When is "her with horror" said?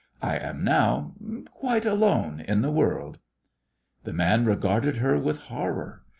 4.95-6.01